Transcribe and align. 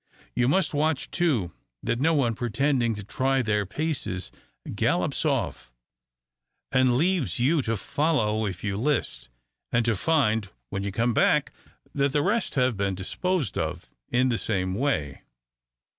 You 0.35 0.47
must 0.47 0.73
watch, 0.73 1.11
too, 1.11 1.51
that 1.83 1.99
no 1.99 2.15
one, 2.15 2.33
pretending 2.33 2.95
to 2.95 3.03
try 3.03 3.43
their 3.43 3.67
paces, 3.67 4.31
gallops 4.73 5.25
off, 5.25 5.71
and 6.71 6.97
leaves 6.97 7.37
you 7.37 7.61
to 7.61 7.77
follow 7.77 8.47
if 8.47 8.63
you 8.63 8.77
list, 8.77 9.29
and 9.71 9.85
to 9.85 9.95
find, 9.95 10.49
when 10.71 10.81
you 10.81 10.91
come 10.91 11.13
back, 11.13 11.51
that 11.93 12.13
the 12.13 12.23
rest 12.23 12.55
have 12.55 12.75
been 12.75 12.95
disposed 12.95 13.59
of 13.59 13.91
in 14.09 14.29
the 14.29 14.39
same 14.39 14.73
way." 14.73 15.21